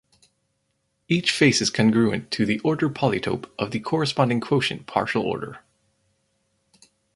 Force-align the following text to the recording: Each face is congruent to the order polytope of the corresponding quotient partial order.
Each 1.07 1.29
face 1.29 1.61
is 1.61 1.69
congruent 1.69 2.31
to 2.31 2.43
the 2.43 2.57
order 2.61 2.89
polytope 2.89 3.47
of 3.59 3.69
the 3.69 3.79
corresponding 3.79 4.39
quotient 4.41 4.87
partial 4.87 5.21
order. 5.21 5.59